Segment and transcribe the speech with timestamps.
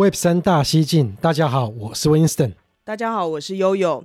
[0.00, 2.54] Web 三大西进，大家好，我是 Winston。
[2.84, 4.02] 大家好，我是悠悠。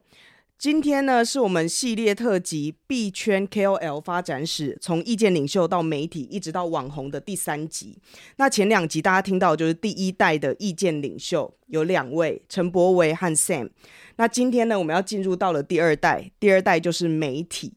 [0.58, 7.98] 今天呢，是我们系列特辑《币圈 KOL 发展史：从意见领袖到媒体，一直到网红》的第三集。
[8.36, 13.70] 那前两集大家听到就是第一代的意见领袖，有两位陈柏维和 Sam。
[14.18, 17.72] 那今天呢，我们要进入到了第二代，第二代就是媒体。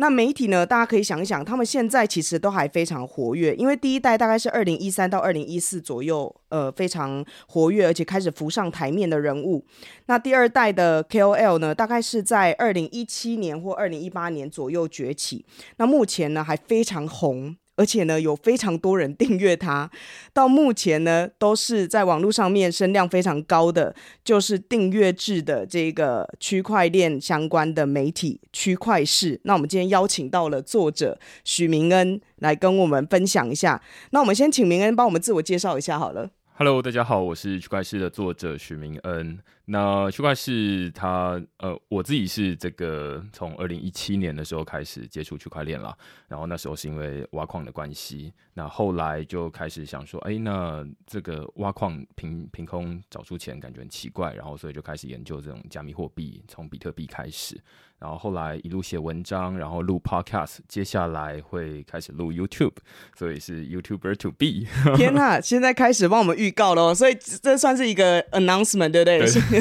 [0.00, 9.64] 那媒体呢，大家可以想一想，他们现在其实都还非常活跃，因为第一代大概是二零一三到二零一四左右，呃，非常活跃，而且开始浮上台面的人物。
[10.06, 15.44] 那第二代的 KOL 呢，大概是在二零一七年或二零一八年左右崛起。
[15.78, 17.56] 那目前呢，还非常红。
[17.78, 19.88] 而且呢，有非常多人订阅它，
[20.32, 29.40] 到目前呢，都是在网络上面声量非常高的，就是订阅制的这个区块链相关的媒体区块势。
[29.44, 33.80] 那我们今天邀请到了作者许明恩来跟我们分享一下。
[34.10, 36.30] 那我们先请明恩帮我们自我介绍一下好了。
[36.56, 39.38] Hello，大家好，我是区块势的作者许明恩。
[39.70, 45.94] 那区块是它呃，我自己是这个从二零一七年的时候开始接触区块链了，
[46.26, 57.60] 然后那时候是因为挖矿的关系，那后来就开始想说，哎，那这个挖矿凭凭空找出钱，感觉很奇怪，然后所以就开始研究这种加密货币，从比特币开始。
[57.98, 62.74] 然后后来一路写文章，然后录 Podcast，接下来会开始录 YouTube，
[63.16, 64.68] 所以是 YouTuber to be。
[64.96, 69.26] 天呐， 现在开始帮我们预告喽，所以这算是一个 announcement，对不对？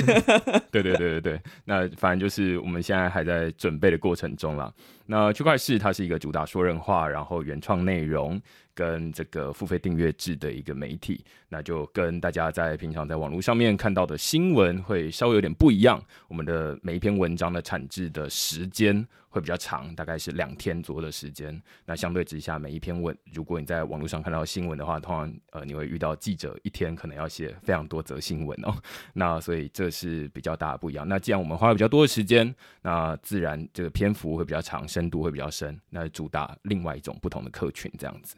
[0.71, 4.73] 对 对对对对，那反正就是我们现在还在准备的过程中了。
[5.05, 8.41] 那区块市它是一个主打说人话，然后原创内容。
[8.77, 15.99] 跟这个付费订阅制的一个媒体，那就跟大家在平常在网络上面看到的新闻会稍微有点不一样。
[16.27, 19.03] 我们的每一篇文章的产制的时间
[19.37, 21.61] 会比较长，大概是两天左右的时间。
[21.85, 28.75] 那相对之下，每一篇文，如果你在网络上看到新闻的话，通常呃你会遇到记者一天可能要写非常多则新闻哦。
[29.13, 31.07] 那所以这是比较大的不一样。
[31.07, 38.35] 那既然我们花了比较多的时间，那自然这个篇幅会比较长，深度会比较深，那主打另外一种不同的客群这样子。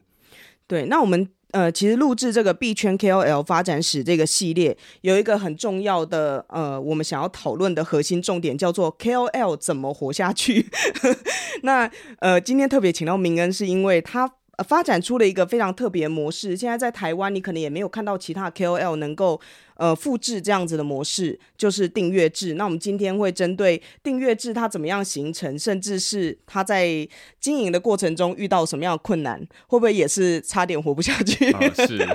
[0.67, 10.67] 对，那我们呃，其实录制这个币圈 KOL 发展史这个系列，有一个很重要的呃，我们想要讨论的核心重点叫做 KOL 怎么活下去。
[11.63, 14.31] 那呃，今天特别请到明恩，是因为他
[14.63, 16.55] 发展出了一个非常特别模式。
[16.55, 19.39] 现在在台湾，你可能也没有看到其他 KOL 能够。
[19.79, 22.55] 呃，复制这样子的模式就是订阅制。
[22.55, 27.07] 那我们今天会针对订阅制它怎么样形成，甚至是它在
[27.39, 31.49] 经营的过程中遇到什么样的困难，会不会也是差点活不下去？
[31.87, 32.05] 是，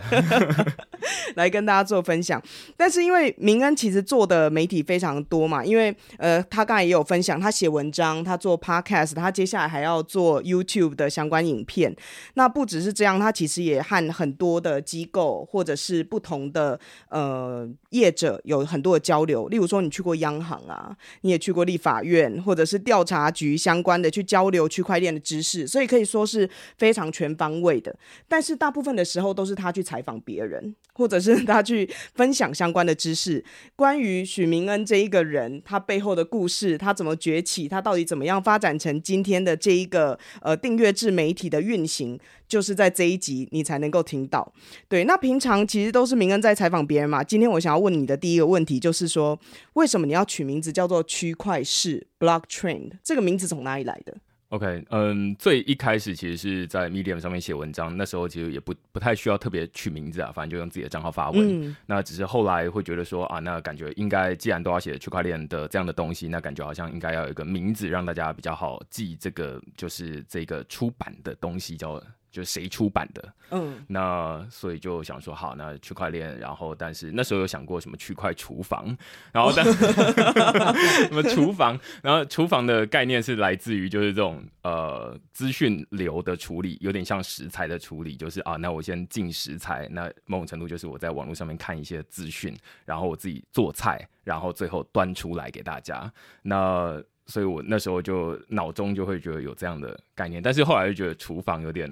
[1.36, 2.42] 来跟大家做分享。
[2.76, 11.94] 但是因为明恩其实做的媒体非常多嘛，因为呃，他刚才也有分享，他写文章，他做 podcast，他接下来还要做 YouTube 的相关影片。
[12.34, 16.78] 那不只是这样，他其实也和很多的机构或者是不同的
[17.08, 17.68] 呃。
[17.90, 27.94] 业者有很多的交流，例如说你去过央行啊，你也去过立法院或者是调查局相关的去交流区块链的知识，所以可以说是非常全方位的。
[28.26, 33.44] 但是大部分的时候都是他去采访别人，或者是他去分享相关的知识。
[33.76, 42.18] 关于许明恩这一个人，他背后的故事，他怎么崛起，他到底怎么样发展成今天的这一个呃订阅制媒体的运行。
[42.46, 44.52] 就是在这一集你才能够听到。
[44.86, 47.24] 对，那平常其实都是明恩在采访别人嘛。
[47.24, 49.36] 今天我想要问你的第一个问题就是说，
[49.72, 52.98] 为什么你要取名字叫做区块式 （Block Trend）？
[53.02, 54.14] 这个名字从哪里来的
[54.54, 61.66] ？OK，嗯，最一开始其实是在 Medium 上面写文章，那时候其实也不不太需要特别取名字啊，反正就用自己的账号发文。
[61.66, 61.76] 嗯。
[61.86, 69.16] 那只是后来会觉得说啊，那感觉应该既然都要写区块链的这样的东西，那感觉好像应该要有一个名字让大家比较好记。
[69.16, 72.00] 这个就是这个出版的东西叫。
[72.34, 73.34] 就是谁出版的？
[73.52, 78.84] 嗯，那所以就想说，好，那区块链，然后但是那时候有想过什么区块厨房，
[79.30, 79.64] 然后但
[81.06, 92.52] 什么厨房，然后厨房的概念是来自于就是这种呃资讯流的处理，有点像食材的处理，就是啊，那我先进食材，那某种程度就是我在网络上面看一些资讯，
[92.84, 97.00] 然后我自己做菜，然后最后端出来给大家，那。
[97.26, 101.90] 所以我那时候就脑中就会觉得有这样的概念，但是后来就觉得厨房有点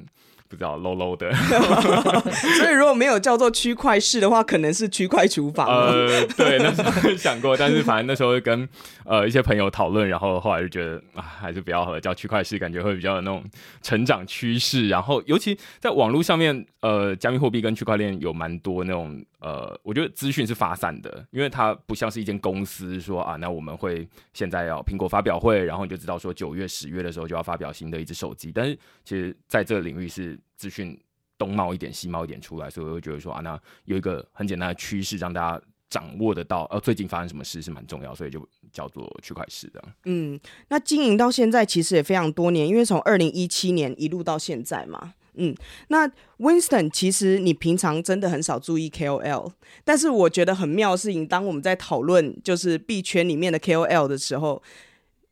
[0.52, 1.32] 不知道 low low 的。
[2.58, 5.66] 所以如果没有叫做区块式的话，可能是区块厨房。
[5.66, 8.68] 呃，对，那时候想过，但是反正那时候跟
[9.04, 13.42] 呃一些朋友讨论，然后后来就觉得啊，还是不要和叫区块式，感觉会比较有那种
[13.82, 14.88] 成长趋势。
[14.88, 28.52] 然后尤其在网络上面，呃，加密货币跟区块链有蛮多那种呃，我觉得资讯是发散的，因为它不像是一间公司说啊，那我们会现在要苹果发表会，然后你就知道说九月、十月的时候就要发表新的一只手机。
[28.54, 30.98] 但是其实在这个领域是资讯
[31.38, 39.82] 东冒一点、西冒一点出来，所以我会觉得说啊，那有一个很简单的趋势让大家掌握得到，呃，最近发生什么事是蛮重要，所以就叫做区块市的。
[40.04, 45.14] 嗯，那经营到现在其实也非常多年，因为从二零一七年一路到现在嘛。
[45.34, 45.54] 嗯，
[45.88, 46.06] 那
[46.38, 49.50] Winston，其实你平常真的很少注意 KOL，
[49.82, 54.62] 但是我觉得很妙的是，你当我们在讨论就是币圈里面的 KOL 的时候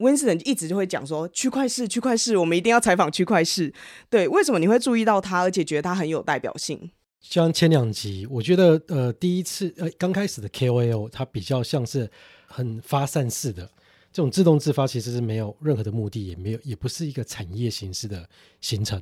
[0.01, 3.73] ，Winston 一直就会讲说区块市，区块市，我们一定要采访区块市。
[4.09, 6.91] 对，为什么你会注意到他，而且觉得他很有代表性？
[7.21, 12.11] 像前两集，我觉得呃，第一次呃刚开始的 KOL，它比较像是
[12.47, 13.71] 很发散式的
[14.11, 18.27] 这种自动自发，其实是没有任何的目的，也没有，也不是一个产业形式的
[18.63, 18.99] 形成。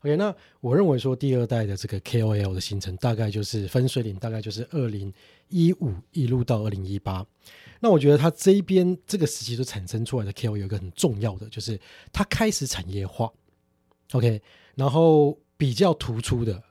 [0.00, 5.12] OK，那我认为说第二代的这个 KOL 的形成，大概就是分水岭，大概就是二零
[5.50, 7.22] 一五一路到二零一八。
[7.80, 11.80] 那我觉得它这一边这个时期所产生出来的 KOL 有一个很重要的，就是
[12.12, 13.32] 它开始产业化。
[14.12, 14.40] OK，
[14.74, 16.62] 然后比较突出的，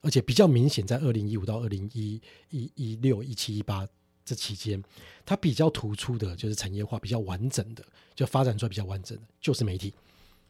[0.00, 2.20] 而且比较明显，在二零一五到二零一
[2.50, 3.86] 一一六一七一八
[4.24, 4.82] 这期间，
[5.24, 7.84] 它比较突出的就是产业化比较完整的，
[8.14, 9.92] 就发展出来比较完整的，就是媒体。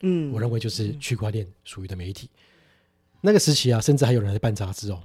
[0.00, 2.30] 嗯，我认为就是区块链属于的媒体，
[3.20, 5.02] 那个时期啊，甚至还有人在办杂志哦。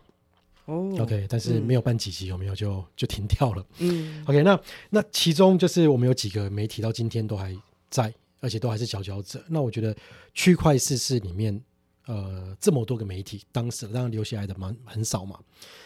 [0.65, 3.65] 哦，OK，但是没有办几集，有没有就就停掉了。
[3.79, 4.59] 嗯，OK，那
[4.89, 7.55] 那其中就是我们有几个媒体到今天都还
[7.89, 9.43] 在，而且都还是佼佼者。
[9.47, 9.95] 那我觉得
[10.33, 11.61] 区块市是里面
[12.05, 15.39] 呃这么多个媒体，当时当然留下来的蛮很少嘛。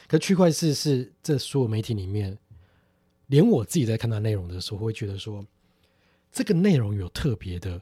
[0.08, 2.38] 可区块市是这所有媒体里面，
[3.28, 5.46] 连我自己在看它内容的时候，会觉得说
[6.32, 7.82] 这个内容有特别的。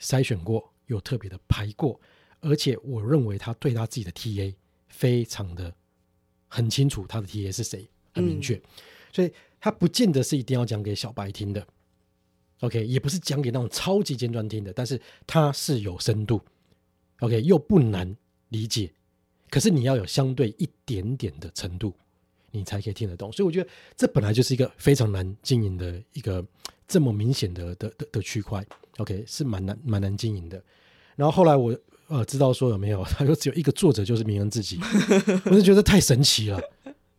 [0.00, 2.00] 筛选过，有特别的排过，
[2.40, 4.52] 而且我认为他对他自己的 TA
[4.88, 5.72] 非常的
[6.54, 8.62] 很清楚，他的 TA 是谁，很明确，嗯、
[9.10, 11.66] 所以他不见得是一定要讲给小白听的
[12.60, 16.38] ，OK，也不是讲给那种超级尖端听的，但是他是有深度
[17.20, 18.14] ，OK，又不难
[18.50, 18.92] 理解，
[19.48, 21.94] 可是你要有相对一点点的程度，
[22.50, 26.46] 你才可以听得懂，所以我觉得这本来就是一个非常难经营的一个
[26.86, 28.62] 这么明显的的的的区块。
[28.98, 30.62] OK，是蛮难蛮难经营的。
[31.16, 31.74] 然后后来我
[32.08, 34.78] 呃知道说有没有， 他说只有一个作者就是明恩自己，
[35.46, 36.60] 我就觉得太神奇了。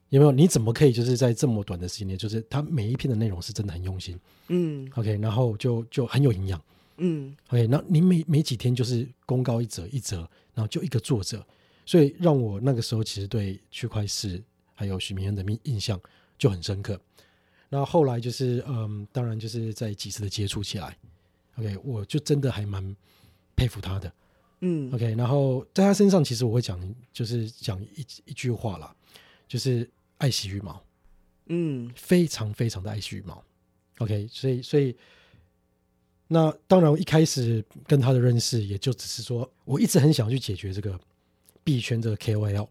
[0.10, 0.32] 有没有？
[0.32, 4.20] 你怎么可以就是在这么短的时间内，就是他每一篇的内容是真的很用心。
[4.50, 6.62] 嗯，OK，然后就就很有营养。
[6.98, 10.18] 嗯，OK，那你每每几天就是公告一则一则，
[10.54, 11.44] 然后就一个作者，
[11.84, 14.40] 所以让我那个时候其实对区块市
[14.76, 16.00] 还有许明恩的印印象
[16.38, 17.00] 就很深刻。
[17.70, 20.96] 那后来就是嗯，当然就是在几次的接触起来。
[21.58, 22.96] OK，我就真的还蛮
[23.56, 24.14] 佩服他的，
[24.66, 26.80] 嗯，OK，然后在他身上，其实我会讲，
[27.12, 28.96] 就是讲一一句话啦，
[29.46, 29.90] 就是
[30.20, 30.82] 爱惜羽毛，
[31.48, 33.44] 嗯，非常非常的爱惜羽毛
[33.98, 34.96] ，OK，所以所以
[36.30, 40.98] 那当然，我一开始跟他的认识，也就只是说，我一直很想去解决这个
[41.62, 42.68] 币圈这个 KOL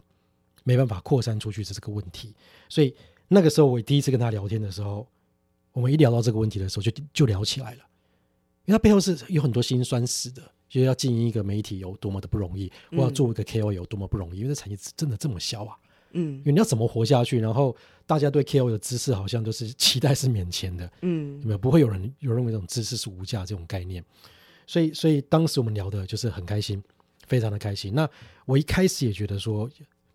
[0.64, 2.34] 没办法扩散出去的这个问题，
[2.70, 2.94] 所以
[3.28, 5.06] 那个时候我第一次跟他聊天的时候，
[5.72, 7.84] 我们一聊到这个问题的时候就，就就聊起来了。
[8.64, 15.76] 因为他背后是有很多辛酸史的，就是要经营一个媒体有多么的不容易，我要做一个 KOL 有多么不容易，因为这产业真的这么小啊。
[16.12, 17.38] 嗯，因为你要怎么活下去？
[17.38, 17.76] 然后
[18.06, 21.58] 大家对 KOL 的知识好像都是 期待是免钱的，嗯，有没有？
[21.58, 24.02] 不会有人有认为这种知识是无价这种概念。
[24.66, 26.82] 所以，所以当时我们聊的就是很开心，
[27.26, 27.92] 非常的开心。
[27.94, 28.08] 那
[28.46, 29.68] 我一开始也觉得说，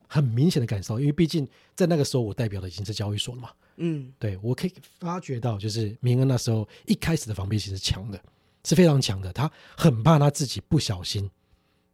[0.08, 8.20] 很明显的感受，因为毕竟在那个时候我代表的已经是交易所了嘛，嗯，对，我可以发觉到，就是明恩那时候一开始的防备心是强的。
[8.68, 11.32] 是非常强的，他很怕他自己不小心，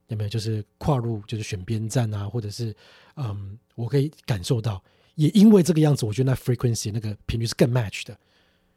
[0.08, 0.30] 有没有？
[0.30, 2.76] 就是跨入，就是选边站啊，或者是，
[3.16, 8.18] 嗯，我可以感受到，也因为这个样子，我觉得那 frequency 那个频率是更 match 的，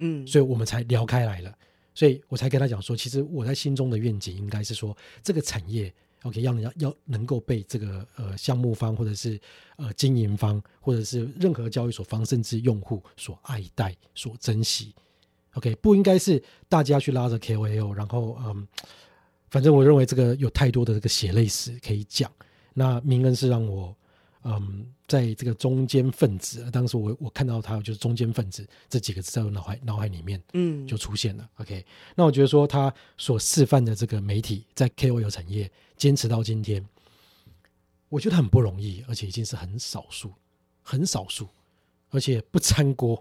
[0.00, 1.50] 嗯，所以我们才聊开来了，
[1.94, 5.90] 所以我才跟他讲说，其实我在心中的愿景应该是说，这个产业
[6.24, 9.40] ，OK，要要要能够被这个呃项目方或者是
[9.76, 14.94] 呃经营方或者是任何交易所方甚至用户所爱戴、所珍惜。
[15.56, 18.66] OK，不应该是大家去拉着 KOL，然后嗯，
[19.50, 22.30] 反正我认为这个有太多的这个血泪史可以讲。
[22.75, 23.96] 那明恩是让我
[24.44, 31.42] 嗯，在这个中间分子，当时我我看到他就是中间分子这几个字在我脑海脑海里面，嗯，就出现了。
[31.42, 36.86] 嗯、OK，那我觉得说他所示范的这个媒体在 KOL 产业坚持到今天，
[38.08, 40.30] 我觉得很不容易，而且已经是很少数，
[40.82, 41.48] 很少数，
[42.10, 43.20] 而且不掺锅，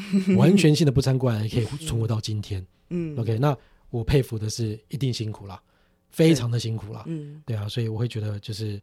[0.36, 2.64] 完全性的不参观也可以存活到今天。
[2.90, 3.56] 嗯，OK，那
[3.90, 5.60] 我佩服的是一定辛苦了，
[6.10, 7.02] 非常的辛苦了。
[7.06, 8.80] 嗯，对啊，所以我会觉得就是。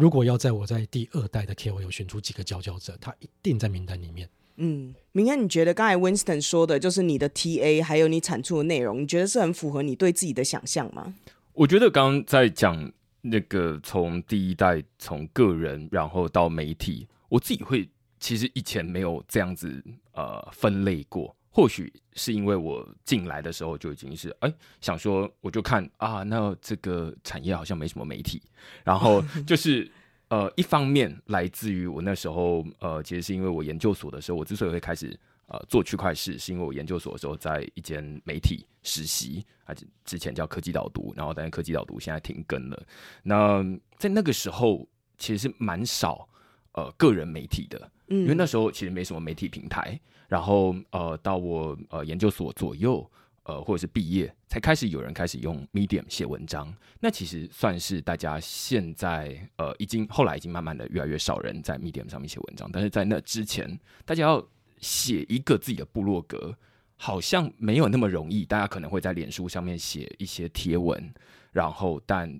[0.00, 4.30] 如果要在我在第二代的 KOL 选出几个佼佼者，他一定在名单里面。
[4.54, 11.16] 嗯，明天，你觉得刚才 Winston 说的，就是你的 TA 还有你产出的内容，你觉得是很符合你对自己的想象吗？
[11.52, 12.92] 我觉得刚刚在讲
[13.22, 17.88] 那个从第一代从个人然后到媒体，我自己会
[18.18, 19.82] 其实以前没有这样子
[20.12, 21.34] 呃分类过。
[21.50, 28.40] 或许是因为我进来的时候就已经是哎、欸，想说我就看啊，那这个产业好像没什么媒体，
[28.84, 29.90] 然后 就是
[30.28, 42.80] 呃，一方面来自于我那时候呃，其实是因为我研究所的时候，我之所以会开始呃做区块市，是因为我研究所的时候在一间媒体实习，啊，之前叫科技导读，然后但是科技导读现在停更了。
[43.24, 43.64] 那
[43.96, 46.28] 在那个时候其实是蛮少
[46.72, 49.98] 呃个人媒体的，嗯，因为那时候其实没什么媒体平台。
[50.28, 53.10] 然后呃，到我呃研究所左右，
[53.44, 56.70] 呃或者是毕业，才开始有人开始用 Medium 写文章。
[57.00, 62.68] 那其实算是大家现在呃已经后来已经慢慢的越来越少人在 Medium 上面写文章。
[62.70, 64.46] 但是在那之前，大家要
[64.80, 66.54] 写一个自己的部落格，
[66.96, 68.44] 好像没有那么容易。
[68.44, 71.10] 大家可能会在脸书上面写一些贴文，
[71.52, 72.38] 然后但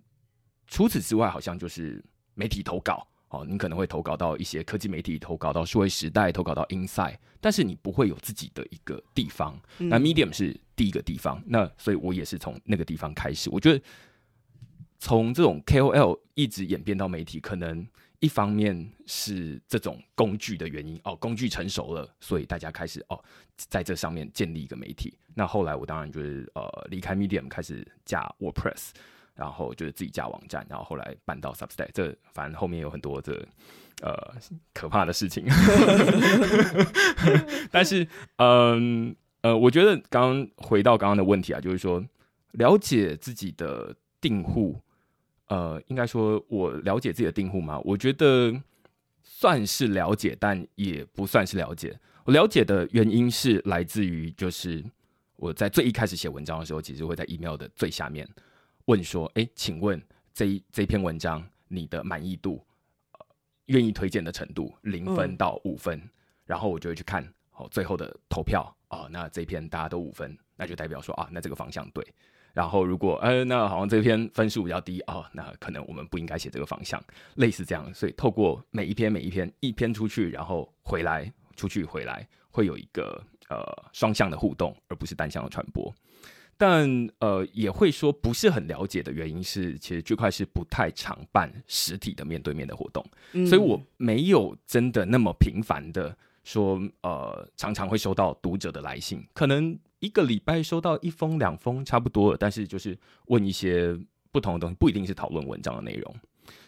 [0.66, 3.08] 除此之外，好像就是媒体投稿。
[3.30, 9.60] 哦，你可能会投稿到一些科技媒体，投稿到数位时代，投稿到 Inside，但是你不会有自己的一个地方。
[9.78, 13.50] 嗯、那 Medium 是第一个地方，那所以我也是从那个地方开始。
[13.50, 13.84] 我觉得
[14.98, 17.86] 从这种 KOL 一直演变到媒体，可能
[18.20, 23.22] 一方面是这种工具的原因哦，工具成熟了，所以大家开始哦，
[23.56, 25.16] 在这上面建立一个媒体。
[25.34, 28.92] 那后来我当然就是呃离开 Medium，开始加 WordPress。
[29.38, 33.46] 然后就是自己架网站，然后后来搬到 Substack，这反正后面有很多的
[34.02, 34.34] 呃
[34.74, 35.46] 可怕的事情。
[37.70, 38.04] 但是，
[38.38, 42.04] 嗯呃，我觉得刚回到刚刚的问题啊，就是说
[42.50, 44.80] 了解自己的订户，
[45.46, 47.80] 呃，应该说我了解自己的订户吗？
[47.84, 48.52] 我觉得
[49.22, 51.96] 算是了解，但也不算是了解。
[52.24, 54.84] 我了解的原因是来自于，就是
[55.36, 58.28] 我在最一开始写文章的时候，其实会在 email 的最下面。
[58.88, 60.02] 问说，哎、欸，请问
[60.32, 62.64] 这一这篇文章你的满意度，
[63.12, 63.26] 呃，
[63.66, 66.10] 愿意推荐的程度，零分到五分，嗯、
[66.46, 72.02] 然后我就会去看哦，最后的投票哦，那这篇大家都五分，那就代表说啊，那这个方向对。
[72.54, 76.98] 然后如果呃，那好像这篇分数比较低哦，那可能我们不应该写这个方向，
[77.34, 77.92] 类似这样。
[77.92, 83.60] 所以透过每一篇每一篇一篇出去，然后回来出去回来，会有一个呃
[83.92, 85.94] 双向的互动，而不是单向的传播。
[86.58, 103.96] 但呃，也会说不是很了解的原因是，其实区块是不太常办实体的面对面的活动，嗯、所以我没有真的那么频繁的说，呃，常常会收到读者的来信，可能一个礼拜收到一封两封差不多了，但是就是问一些
[104.32, 106.14] 不同的东西，不一定是讨论文章的内容，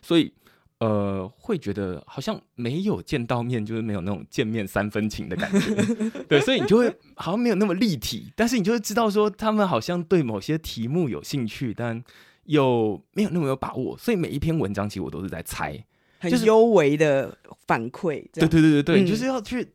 [0.01, 0.33] 所以。
[0.81, 5.75] 呃，会觉得好像没有见到面，就是没有那种见面三分情的感觉，
[6.27, 12.03] 对，所以你就会好像没有那么立体，但是你就会知道说他们好像对某些题目有兴趣，但
[12.45, 15.85] 又没有那么有把握，所以每一篇文章其实我都是在猜，
[16.19, 19.75] 很幽微的反馈，对对对对对，嗯、就是要去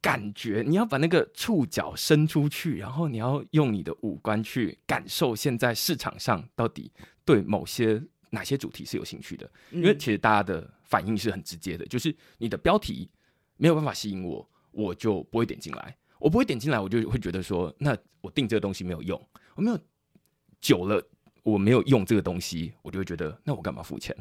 [0.00, 6.92] 感觉，你要把那个触角伸出去，然后你要用你的五官去感受现在市场上到底
[7.24, 8.00] 对某些。
[8.34, 9.50] 哪些主题是有兴趣的？
[9.70, 13.08] 因为其实大家的反应是很直接的，就是你的标题
[13.56, 15.96] 没有办法吸引我，我就不会点进来。
[16.18, 19.20] 我不会点进来，我就会觉得说，那我订这个东西没有用。
[19.54, 19.78] 我没有
[20.60, 21.02] 久了，
[21.42, 24.16] 我没有用这个东西，我就会觉得，那我干嘛付钱？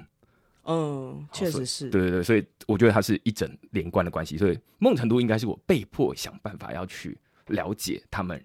[0.64, 1.90] 嗯，确实是。
[1.90, 4.38] 对对对，所以我觉得它是一整连贯的关系。
[4.38, 7.18] 所以某种程度应该是我被迫想办法要去
[7.48, 8.44] 了解他们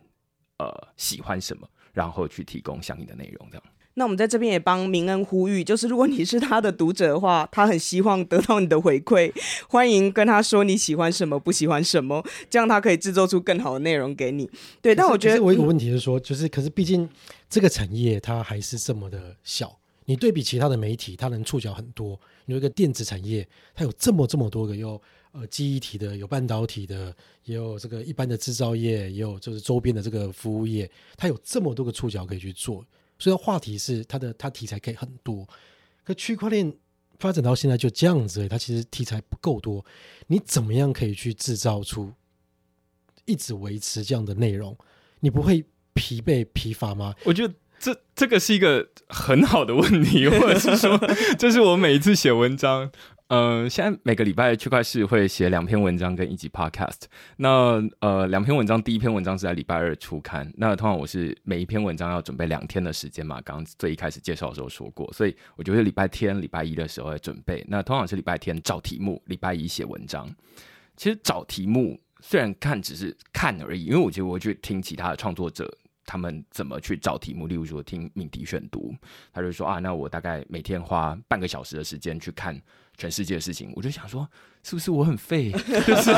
[0.59, 3.65] 呃喜欢什么，然后去提供相应的内容，这样。
[3.99, 9.31] 那我们在这边也帮明恩呼吁，就是如果你是他的读者的话，他很希望得到你的回馈，
[9.69, 14.49] 欢迎跟他说你喜欢什么，不喜欢什么，这样他可以制作出更好的内容给你。
[14.81, 17.09] 对，但我觉得我有一个问题是说，就是可是毕竟
[17.50, 22.19] 这个产业它还是这么的小，你对比其他的媒体，它能触角很多。
[22.47, 25.00] 有一个电子产业，它有这么这么多个，有
[25.33, 27.12] 呃记忆体的，有半导体的，
[27.45, 32.85] 也有这个一般的制造业，也有就是周边的这个服务业，它有这么多个触角可以去做。
[33.19, 35.47] 所以话题是它的，它题材可以很多，
[36.05, 36.73] 可区块链
[37.19, 39.85] 发展到现在就这样子，它其实题材不够多。
[40.29, 42.13] 你怎么样可以去制造出
[43.25, 44.77] 一直维持这样的内容？
[45.21, 47.15] 你不会疲惫疲乏吗？
[47.25, 50.97] 我觉得这这个是一个很好的问题，或者是说，
[51.39, 52.91] 这是我每一次写文章。
[53.28, 57.02] 呃，现在每个礼拜区块势会写两篇文章跟一集 podcast。
[57.37, 60.50] 那呃，两篇文章，第一篇文章是在礼拜二出刊。
[60.56, 67.62] 那通常我是每一篇文章要准备两天的时间嘛，刚最一开始介绍的时候说过，所以我觉得礼拜天、礼拜一的时候来准备。
[67.68, 70.26] 那通常是礼拜天找题目，礼拜一写文章。
[70.97, 75.70] 其实找题目虽然看只是看而已，因为我觉得我去听其他的创作者
[76.06, 78.94] 他们怎么去找题目，例如说听敏迪选读，
[79.35, 82.58] 他就说啊，那我大概每天花半个小时的时间去看。
[82.99, 84.28] 全世界的事情，我就想说，
[84.64, 85.52] 是不是我很废？
[85.87, 86.12] 就是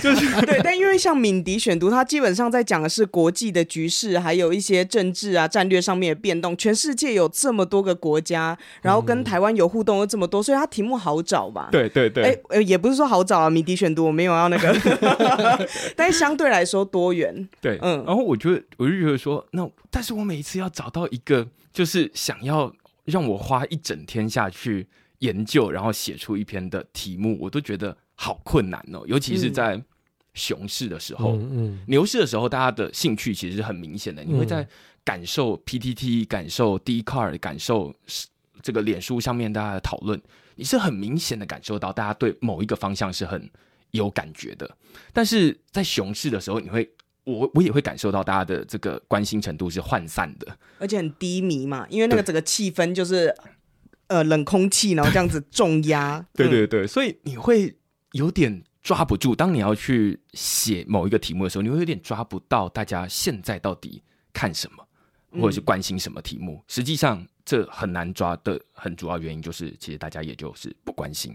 [0.00, 6.56] 就是对，但因为像敏迪选读，它基本上在讲的是国际的局势，还有一些政治啊、战略上面的变动。
[6.56, 11.68] 全世界有这么多个国家，然后跟台湾有互动又这么多，所以它题目好找吧？
[11.70, 13.50] 对对对，哎、欸，也不是说好找啊。
[13.50, 17.46] 敏迪选读我没有要那个， 但是相对来说多元。
[17.60, 18.02] 对，嗯。
[18.06, 22.72] 然后我觉得，我就觉得说，那但是我每一次要找到一个，就是想要
[23.04, 24.88] 让我花一整天下去。
[25.20, 29.02] 研究，然后写出一篇的题目，我都觉得好困难哦。
[29.06, 29.82] 尤其是在
[30.34, 34.22] 熊市的时候，嗯嗯、牛市的时候，大家的兴趣其实是很明显的。
[34.24, 34.66] 你会在
[35.04, 37.94] 感受 PTT、感受 Dcard、感受
[38.62, 40.20] 这个脸书上面大家的讨论，
[40.54, 43.50] 你是很明显的感受到大家对某一个方向是很
[43.90, 44.70] 有感觉的。
[45.12, 46.88] 但是在熊市的时候，你会，
[47.24, 53.34] 我我也会感受到大家的这个关心程度是涣散的，而且很低迷嘛，因为那个整个气氛就是。
[54.10, 57.78] 呃，冷空气，然后这样子 重压，对对对，所以你会
[58.10, 59.36] 有点抓不住。
[59.36, 64.02] 当你要去写某一个题目的时候，你会有点抓不到大家现在到底
[64.32, 64.84] 看什么，
[65.40, 66.56] 或者是关心什么题目。
[66.56, 71.32] 嗯、实际上，这很难抓的很主要原因就是，其实大家也就是不关心。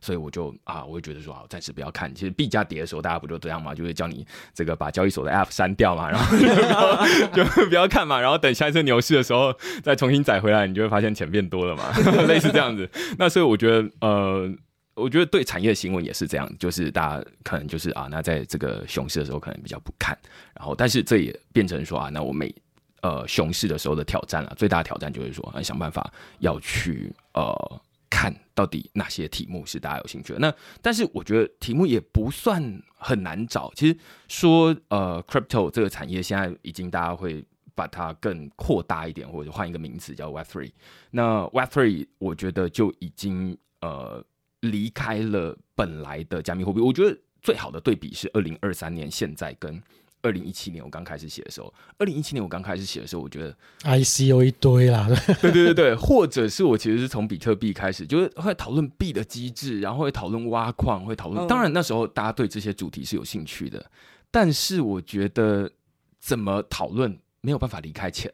[0.00, 2.12] 所以我就啊，我就觉得说，好，暂时不要看。
[2.14, 3.74] 其实币价跌的时候，大家不就这样吗？
[3.74, 11.92] 就会叫你这个把交易所的 App 删掉嘛，然后就不要看嘛，然后等下一次牛市的时候再重新载回来，你就会发现钱变多了嘛，
[12.26, 12.88] 类似这样子。
[13.18, 14.50] 那所以我觉得，呃，
[14.94, 20.16] 我觉得对产业新闻也是这样，就是大家可能就是啊，那在这个熊市的时候可能比较不看，
[20.54, 22.54] 然后但是这也变成说啊，那我每
[23.02, 27.80] 呃熊市的时候的挑战了，最大的挑战就是说，啊，想办法要去呃。
[28.20, 30.38] 看到底哪些题目是大家有兴趣的？
[30.38, 32.62] 那但是我觉得题目也不算
[32.94, 33.72] 很难找。
[33.74, 33.96] 其实
[34.28, 37.42] 说呃，crypto 这个产业现在已经大家会
[37.74, 40.70] 把它更扩大一点，或者换一个名词叫 Web Three。
[41.12, 44.22] 那 Web Three，我觉得就已经呃
[44.60, 46.80] 离开了本来的加密货币。
[46.82, 49.82] 我觉得最好的对比是二零二三年现在跟。
[50.22, 55.08] 二零一七年我刚开始写的时候，二零一七年我刚开始写的时候，我觉得 ICO 一堆啦，
[55.40, 61.46] 对对对对，或者是我其实是从比特币开始，就是会讨论币的机制，然后会讨论挖矿，会讨论。
[61.48, 63.90] 当然那时候大家对这些主题是有兴趣的，
[64.30, 65.70] 但是我觉得
[66.18, 68.30] 怎么讨论没有办法离开钱。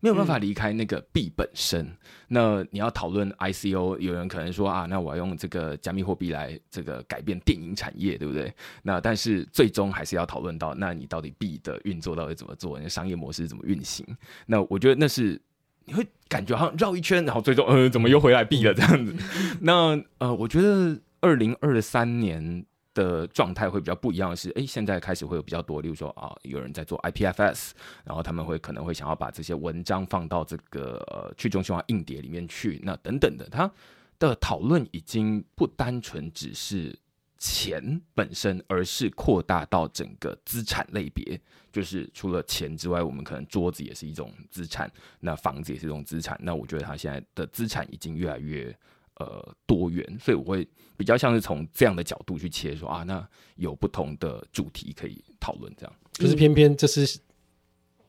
[0.00, 1.80] 没有办法离开那个币本身。
[1.84, 1.96] 嗯、
[2.28, 8.52] 那你要讨论 ICO，有人可能说啊，那我要用这个加密货币来这个改变电影产业，对不对？
[8.82, 12.78] 那但是最终还是要讨论到，那你到底币的运作到底怎么做？
[12.78, 14.06] 你的商业模式怎么运行？
[14.46, 15.40] 那我觉得那是
[15.84, 19.14] 你会感觉好像绕一圈，然后最终呃，怎么又回来币了这样子？
[19.60, 22.64] 那呃，我觉得二零二三年。
[22.98, 27.70] 的状态会比较不一样的是，哎，现在开始会有比较多，例如说啊，有人在做 IPFS，
[28.04, 33.70] 然后他们会可能会想要把这些文章放到这个去中心化硬碟里面去，那等等的，它
[34.18, 36.98] 的讨论已经不单纯只是
[37.38, 48.76] 钱本身，而是扩大到整个资产类别，就是除了钱之外，我们可能桌子也是一种资产，那房子也是一种资产，那我觉得它现在的资产已经越来越。
[49.18, 55.92] 呃，多元，所以我会比较像是从这样的角度去切，说啊，那有不同的主题可以讨论，这样。
[56.16, 57.18] 可是偏偏这是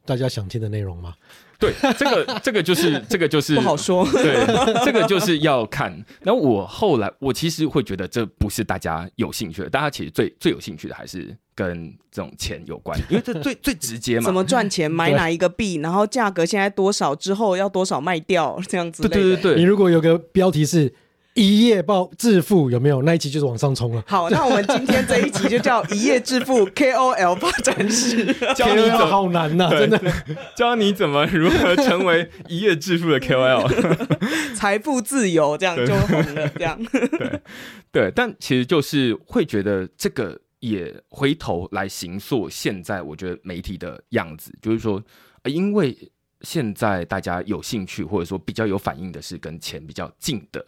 [0.09, 1.13] 大家想听的内容吗？
[1.59, 4.03] 对，这个这个就是 这个就是不好说。
[4.11, 4.43] 对，
[4.83, 5.91] 这个就是要看。
[6.23, 14.25] 然后我后来我其实会觉得这不是大家有兴趣的，大家其实最最有兴趣的还是跟这种钱有关，因为这最 最直接嘛。
[14.25, 14.89] 怎么赚钱？
[14.89, 15.75] 买哪一个币？
[15.75, 17.13] 然后价格现在多少？
[17.13, 18.59] 之后要多少卖掉？
[18.67, 19.03] 这样子。
[19.03, 19.55] 对对对对。
[19.57, 20.91] 你如果有个标题是。
[21.39, 23.01] 一夜暴致富有没有？
[23.03, 24.03] 那一集就是往上冲了。
[24.05, 29.99] 好，那我们今天这一集就叫一夜致富 KOL 发展史， 教你怎么好难呐、啊，真的
[30.57, 37.41] 教你怎么如何成为一夜致富的 KOL，财富自由这样就红了，这样对
[37.89, 45.01] 对，但其实就是会觉得这个也回头来形塑现在我觉得媒体的样子，就是说，
[45.45, 45.97] 因为
[46.41, 50.65] 现在大家有兴趣或者说比较有反应的是跟钱比较近的。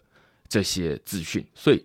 [0.52, 1.82] 这些资讯，所以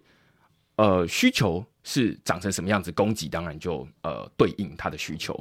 [0.75, 5.33] 呃，需求是长成什么样子，供给当然就呃对应它的需求。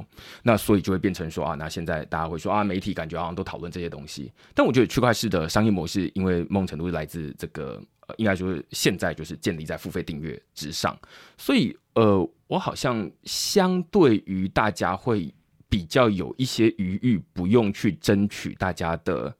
[0.44, 4.32] 那所以就会变成说啊，那现在大家会说啊，媒体感觉好像都讨论这些东西。
[4.54, 10.96] 但我觉得区块链的商业模式，因为某种程度是来自这个，呃、应该说现在就是建立在付费订阅之上，
[11.36, 15.34] 所以呃，我好像相对于大家会
[15.68, 19.36] 比较有一些余裕，不用去争取大家的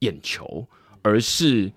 [0.00, 0.66] 眼球，
[1.00, 1.72] 而是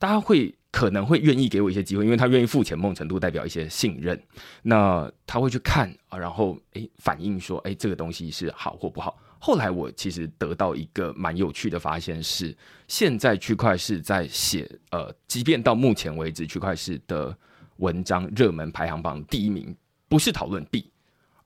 [0.00, 0.52] 大家会。
[0.76, 4.22] 可能会愿意给我一些机会，因为他愿意付钱，某种程度代表一些信任。
[4.60, 9.18] 那他会去看啊，然后诶反映说，诶这个东西是好或不好。
[9.38, 12.54] 后来我其实得到一个蛮有趣的发现是，
[12.88, 17.34] 现在区块是在写呃，即便到目前为止，区块是的
[17.78, 19.74] 文章热门排行榜第一名
[20.10, 20.90] 不是讨论币，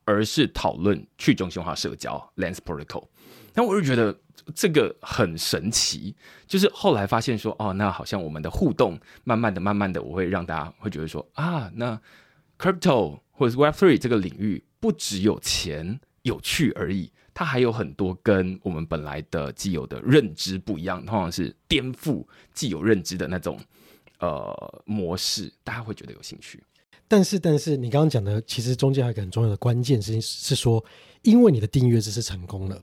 [0.04, 3.06] 而是讨论去中心化社交 Lens Protocol。
[3.54, 4.16] 那我就觉得。
[4.54, 6.16] 这个很神奇，
[6.48, 12.00] 就是后来发现说，哦，那好像我们的互动，慢慢的、慢慢的，我会让大家会觉得说，啊，那
[12.58, 23.60] crypto 或者是 Web Three 这个领域，不只有钱有趣而已，它还有很多跟我们本来的既有的认知不一样，通常是颠覆既有认知的那种
[24.18, 26.60] 呃模式，大家会觉得有兴趣。
[27.06, 30.84] 但是，但是你刚刚讲的，其实中间还有一个很重要的关键是是说，
[31.22, 32.82] 因为你的订阅制是成功了。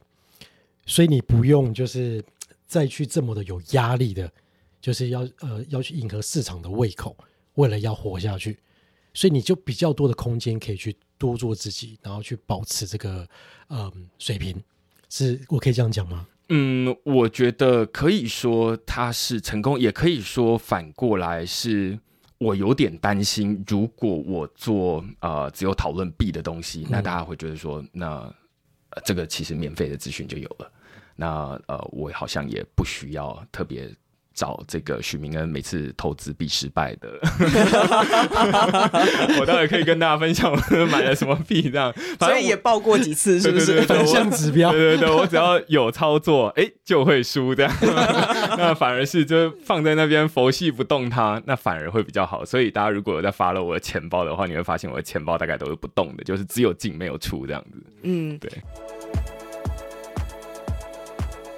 [0.87, 2.23] 所以你不用就是
[2.65, 4.31] 再去这么的有压力的，
[4.79, 7.15] 就是要呃要去迎合市场的胃口，
[7.55, 8.57] 为了要活下去，
[9.13, 13.27] 所以你就比较多的空间可以去多做自己，然后去保持这个
[13.69, 14.63] 嗯水平，
[15.09, 16.25] 是我可以这样讲吗？
[16.47, 21.99] 嗯，我觉得可以说他是成功，也可以说反过来是
[22.37, 28.33] 我有点担心，如果我做呃只有讨论 B 的东西，那大家会觉得说那。
[29.05, 30.71] 这个其实免费的资讯就有了，
[31.17, 33.89] 那呃，我好像也不需要特别
[34.33, 37.09] 找这个许明恩每次投资必失败的，
[39.39, 43.81] 我倒也可以跟大家分享我买了什么币这样，所以也报过几次，是不是？
[43.81, 47.73] 反向指标，对对对，我只要有操作，哎，就会输这样，
[48.59, 52.45] 那反而是就放在那边佛系不动它，那反而会比较好。
[52.45, 57.83] 所以大家如果有在 follow 我的钱包的话，你会发现我的钱包大概都是不动的，就是只有进没有出这样子。
[58.03, 58.51] 嗯，对。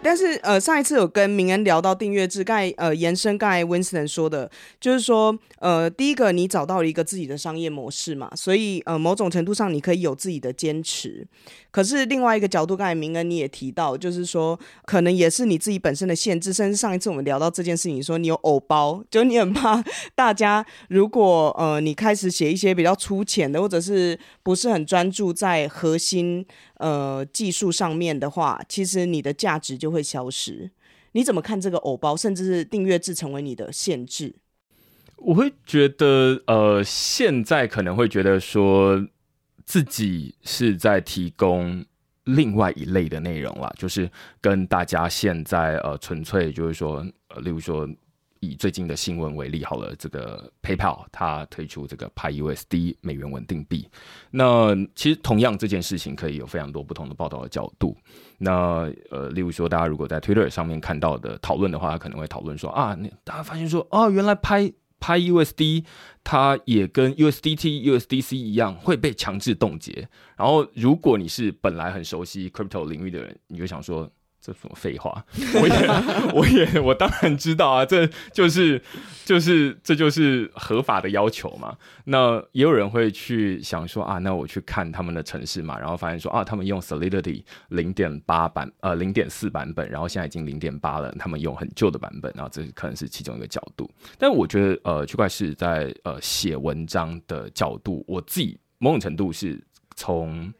[0.00, 11.26] 但是呃，上一次有跟明恩聊到订阅制，刚才呃延伸刚才 Winston 说的，就是说呃，第一个你找到了一个自己的商业模式嘛，所以呃某种程度上你可以有自己的坚持。
[11.70, 19.84] 可是另外一个角度，刚才明恩你也提到，就是说可能也是你自己本身的限制，甚至上一次我们聊到这件事情，说你有偶包，就你很怕
[20.14, 26.46] 大家如果呃你开始写一些比较粗浅的，或者是不是很专注在核心。
[26.78, 30.70] 呃，技术上面的话，其实你的价值就会消失。
[31.12, 34.36] 你怎么看这个偶包，甚至是订阅制成为你的限制？
[35.16, 39.06] 我会觉得，呃，现在可能会觉得说
[39.64, 41.84] 自己是在提供
[42.24, 47.88] 另外一类的内容啦，就是跟大家现在呃纯粹就是说，呃，例如说。
[48.40, 53.88] 以最近的新闻为例，好了，这个 PayPal 它推出这个 PayUSD 美元稳定币。
[54.30, 57.96] 那其实同样这件事情可以有非常多不同的报道的角度。
[58.38, 65.84] 那呃，例如说，大家如果在 Twitter 上面看到的讨论的话，可能会讨论说啊，那大家发现说哦，原来拍拍 USD，
[66.24, 70.08] 它也跟 USDT、USDC 一样会被强制冻结。
[70.36, 74.10] 然后，如果你是本来很熟悉 Crypto 领域的人，你就想说。
[74.40, 75.24] 这什么废话？
[75.54, 78.80] 我也，我也，我当然知道啊，这就是，
[79.24, 81.76] 就是，这就是合法的要求嘛。
[82.04, 93.90] 那也有人会去想说啊，那我去看他们的城市嘛，然后发现说啊，他们用 Solidity 零点八版，呃，零点四版本，然后现在已经零点八了，他们用很旧的版本，然后这可能是其中一个角度。
[94.16, 99.60] 但我觉得，呃，区块势在呃写文章的角度，我自己某种程度是
[99.96, 100.52] 从。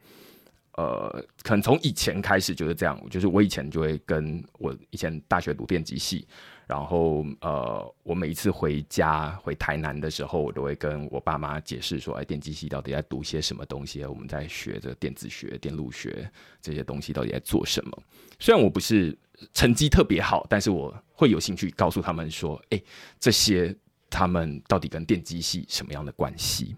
[0.79, 6.25] 呃，可能从以前开始就是这样，就是我以前就会跟我以前大学读电机系，
[6.67, 14.05] 然后呃，我每一次回家回台南的时候，我都会跟我爸妈解释说，哎，电机系到底在读些什么东西？
[14.05, 18.03] 我们在学这电子学、电路学这些东西到底在做什么？
[18.39, 19.17] 虽然我不是
[19.53, 22.81] 成绩特别好，但是我会有兴趣告诉他们说，哎，
[23.19, 23.75] 这些
[24.09, 26.73] 他们到底跟电机系什么样的关系？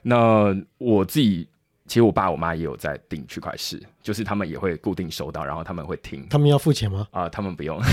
[0.00, 1.46] 那我自己。
[1.86, 6.26] 其实我爸我妈也有在订区块势，就是他们也会固定收到，然后他们会听。
[6.30, 7.06] 他们要付钱吗？
[7.10, 7.76] 啊、呃，他们不用。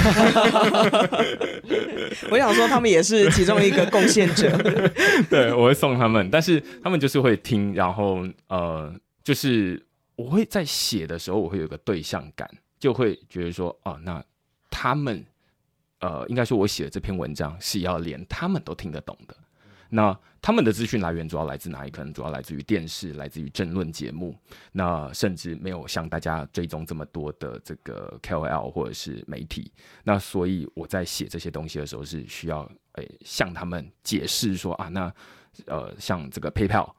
[2.31, 4.49] 我想说，他们也是其中一个贡献者。
[5.29, 12.49] 对，我会送他们，但是他们就是会听，然后呃，就是我会在写的时候，我会有个对象感，
[12.79, 14.23] 就会觉得说，哦、呃，那
[14.69, 15.21] 他们
[15.99, 19.35] 呃，应该说我写的这篇文章是要连他们都听得懂的。
[19.93, 21.91] 那他们的资讯来源主要来自哪里？
[21.91, 24.33] 可能主要来自于电视，来自于政论节目。
[24.71, 29.69] 那甚至没有像大家追踪这么多的这个 KOL 或者是媒体。
[30.05, 32.61] 那所以我在写这些东西的时候，是需要
[32.93, 35.13] 诶、欸、向他们解释说啊，那
[35.65, 36.89] 呃像这个 PayPal，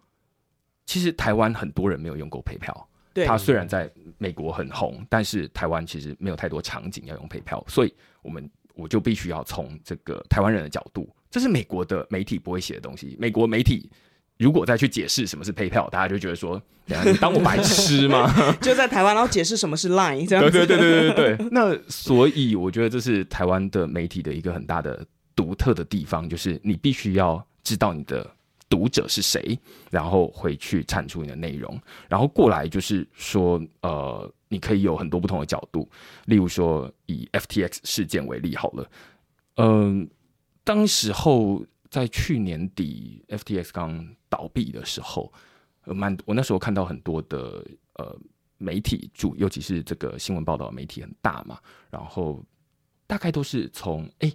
[0.84, 2.84] 其实台湾很多人没有用过 PayPal。
[3.14, 11.08] 对，它虽然在美国很红，但是台湾其实没有太多场景要用 PayPal，所以我们我就必须要从这个台湾人的角度。
[11.30, 13.16] 这是美国的媒体不会写的东西。
[13.18, 13.90] 美国媒体
[14.38, 18.32] 如果再去解释什么是 PayPal，大家就觉得说，你当我白痴吗？
[18.60, 20.50] 就在台湾，然后解释什么是 Line，这样子。
[20.50, 21.48] 对对对对对对。
[21.50, 25.04] 那所以我觉得这是台湾的媒体的一个很大的
[25.36, 28.28] 独特的地方，就是你必须要知道你的
[28.68, 29.58] 读者是谁，
[29.90, 35.88] 然后回去产出你的内容，然后过来就是说，呃，你可以有很多不同的角度。
[36.26, 38.90] 例如说，以 FTX 事件为例好了，
[39.56, 40.08] 嗯、呃。
[40.64, 45.32] 当时候在去年底，FTX 刚倒闭的时候，
[45.86, 48.16] 蛮我那时候看到很多的呃
[48.58, 51.58] 媒体主，尤其是这个新闻报道媒体很大嘛，
[51.90, 52.40] 然后
[53.08, 54.32] 大概都是从哎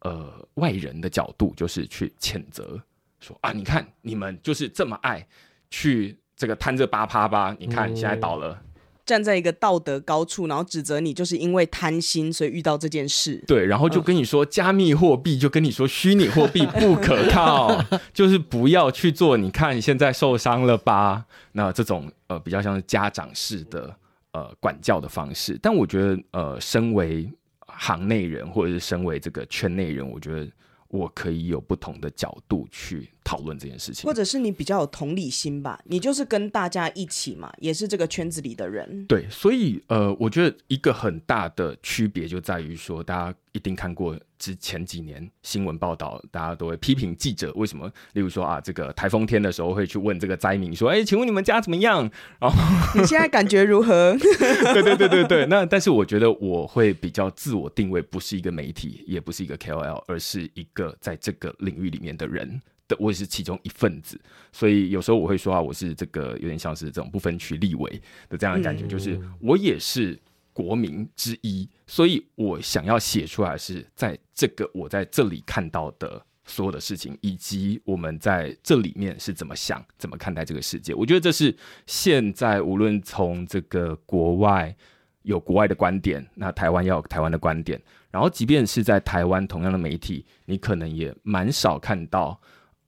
[0.00, 2.78] 呃外人的角度，就是去谴责
[3.20, 5.26] 说啊，你看你们就是这么爱
[5.70, 8.52] 去这个贪这八趴吧，你看现在倒了。
[8.52, 8.73] 嗯
[9.06, 13.42] 站在一个道德高处，然后指责你就是因为贪心，所以遇到这件事。
[13.46, 19.36] 对，然后就跟你说加密货币，就跟你说虚拟货币不可靠， 就是不要去做。
[19.36, 21.24] 你看你现在受伤了吧？
[21.52, 23.94] 那这种呃比较像是家长式的
[24.32, 25.58] 呃管教的方式。
[25.62, 27.28] 但我觉得呃，身为
[27.66, 30.50] 行内人或者是身为这个圈内人，我觉得。
[30.88, 39.04] 我可以有不同的角度去讨论这件事情，或者是你比较有同理心吧，你就是跟大家一起嘛，也是这个圈子里的人。
[39.06, 52.10] 对，所以呃，我觉得一个很大的区别就在于说，大家一定看过之前几年新闻报道，大家都会批评记者为什么，例如说啊，这个台风天的时候会去问这个灾民说，哎，请问你们家怎么样？
[52.40, 52.56] 然后
[53.00, 54.16] 你现在感觉如何？
[54.20, 55.46] 对对对对对。
[55.46, 60.94] 那但是我觉得我会比较自我定位，不是一个媒体，也不是一个 KOL，而是一个。
[61.00, 64.20] 在这个领域里面的人的，我也是其中一份子，
[64.52, 70.18] 所以有时候我会说啊，我是这个有点像是这种不分区立委的这样的感觉，就是我也是
[70.52, 80.94] 国民之一，所以我想要写出来是在这个我在这里看到的所有的事情，以及我们在这里面是怎么想、怎么看待这个世界。
[80.94, 84.76] 我觉得这是现在无论从这个国外
[85.22, 87.80] 有国外的观点，那台湾要有台湾的观点。
[88.10, 92.40] 然后，即便是在台湾，同样的媒体，你可能也蛮少看到，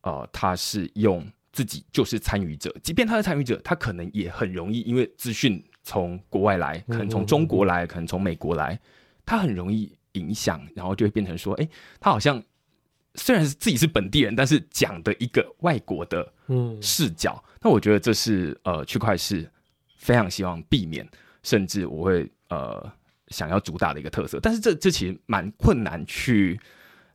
[0.07, 2.73] 呃，他是用自己就是参与者。
[2.81, 8.79] 即便他是参与者，他可能也很容易，因为资讯从国外来，可能从中国来，可能从美国来，
[9.25, 12.41] 他很容易影响，然后就会变成说，哎，他好像
[13.17, 16.33] 虽然是自己是本地人，但是讲的一个外国的
[16.81, 17.43] 视角。
[17.61, 19.51] 那我觉得这是呃，区块是
[19.97, 21.05] 非常希望避免，
[21.43, 22.93] 甚至我会呃。
[23.31, 26.61] 想要主打的一个特色，但是这这其实蛮困难去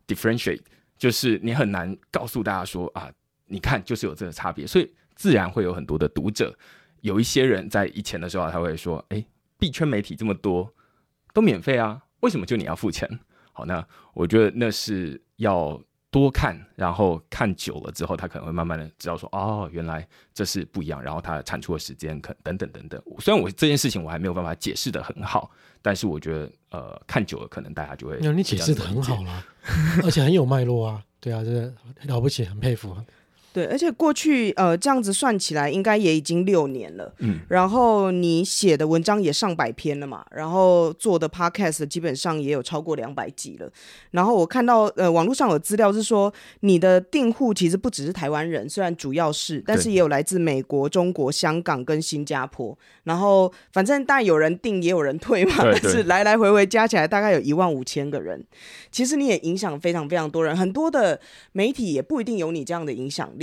[0.06, 0.60] differentiate，
[1.02, 3.10] 就是你很难告诉大家说啊，
[3.46, 6.56] 你看就是有这个差别，所以自然会有很多的读者，
[7.00, 9.26] 有一些人在以前的时候他会说，哎，
[9.58, 10.72] 币圈媒体这么多
[11.34, 13.18] 都免费啊，为什么就你要付钱？
[13.52, 13.84] 好，那
[14.14, 15.82] 我觉得那是要。
[16.12, 21.02] 多看，然后看久了之后，他可能会慢慢的知道说，哦，原来这是不一样。
[21.02, 23.02] 然后他产出的时间可等等等等。
[23.18, 28.18] 虽然我这件事情我还没有办法解释的很好，但是我觉得，呃，看久了可能大家就会。
[28.20, 29.42] 你解释的很好了，
[30.04, 31.02] 而且很有脉络啊。
[31.18, 31.72] 对啊，这个
[32.02, 32.94] 了不起，很佩服。
[33.52, 37.12] 对，而且过去呃这样子算起来，应该也已经六年了。
[37.18, 43.70] 嗯，然后你写的文章也上百篇了嘛，然后做的 podcast 基本上也有超过两百集了。
[44.12, 52.76] 然后我看到呃网络上有资料是说，你的订户其实不只是台湾人，虽然主要是，但是也有来自美国、中国、香港跟新加坡。
[53.04, 58.42] 然后反正大有人订也有人退嘛， 但是来来回回加起来大概有一万五千个人。
[58.90, 61.20] 其实你也影响非常非常多人，很多的
[61.52, 63.41] 媒体也不一定有你这样的影响力。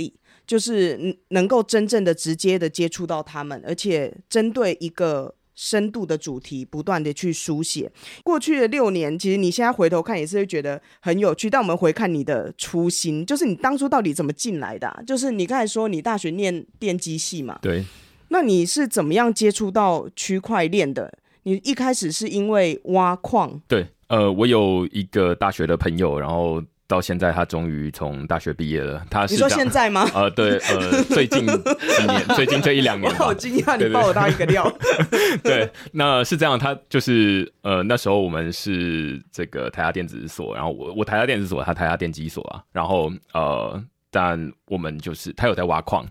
[0.50, 7.88] 就是能够真正的直接的接触到他们，而且针对一个深度的主题，不断的去书写。
[8.24, 11.48] 过去的六年，其实你现在回头看也是会觉得很有趣。
[11.48, 15.00] 但我们回看你的初心，就是你当初到底怎么进来的啊？
[15.06, 17.56] 就是你刚才说你大学念电机系嘛？
[17.62, 17.84] 对。
[18.30, 21.16] 那你是怎么样接触到区块链的？
[21.44, 23.62] 你一开始是因为挖矿？
[23.68, 26.60] 对，呃，我有一个大学的朋友，然后。
[26.90, 29.00] 到现在，他终于从大学毕业了。
[29.08, 30.04] 他是你说现在吗？
[30.12, 34.70] 呃，对，呃，最近几年， 最近这一两年，我好惊讶，你爆我大一个料。
[35.44, 46.04] 对，那是这样，他就是呃，那时候我们是这个台下电子所，然后我我台下电子所，他台下电机所啊，然后呃，但我们就是他有在挖矿。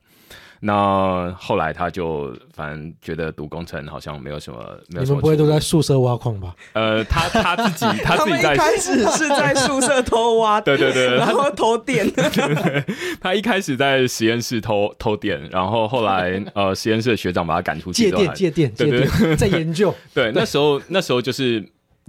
[0.59, 5.15] 那后来他就反正觉得读工程好像没有什么，没有什么。
[5.15, 6.53] 你们不会都在宿舍挖矿吧？
[6.73, 12.09] 呃，他他自己他自己在他一开始是在宿舍偷挖， 对对对， 然后偷电。
[12.11, 12.85] 对对对，
[13.21, 19.93] 他一开始在实验室偷偷电，然后后来呃实验室的学长把他赶出去，借电借电，对对，对，在研究。
[20.13, 21.63] 对，那时候那时候就是。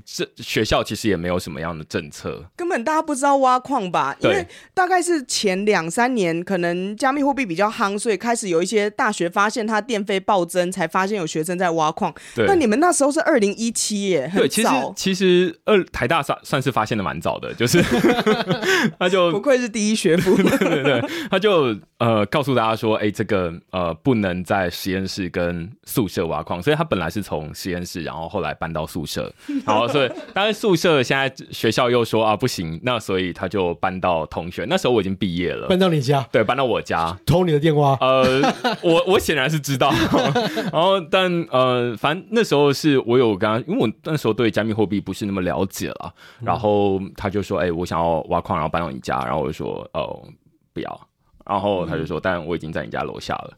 [0.04, 4.16] 这学校其实也没有什么样的政策，根本大家不知道挖矿吧？
[4.20, 12.14] 因为大概是前两三年，可能加密货币比较夯，所以开始有一些大学发现它电费暴增，才发现有学生在挖矿。
[12.34, 14.92] 对，那你们那时候是二零一七耶，很早。
[14.96, 17.82] 其实其实二台大算算是发现的蛮早的，就是
[18.98, 29.32] 他就不愧是第一学府，对对对，他就呃告诉大家说，哎，这个呃不能在实验室跟宿舍挖矿，所以他本来是从实验室，然后后来搬到宿舍，
[29.64, 29.86] 然后。
[29.86, 34.64] 所以，当然宿舍现在学校又说啊不行，那所以他就搬到同学。
[34.68, 37.98] 那时候我已经毕业了，搬到你家，对，搬到我家，偷你的电话。
[38.00, 38.40] 呃，
[38.82, 39.92] 我我显然是知道，
[40.72, 50.22] 然后但呃，反正那时候是我有跟他，因为我那时候对加密货币不是那么了解了，然后他就说，哎、欸，我想要挖矿，然后搬到你家，然后我就说，哦，
[50.72, 51.09] 不要。
[51.50, 53.56] 然后他就说：“但我已经在你家楼下了。”